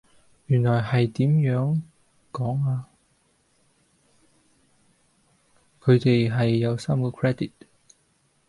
[0.47, 1.81] 原來係點樣
[2.31, 2.89] 講啊，
[5.79, 7.51] 佢哋係有三個 Credit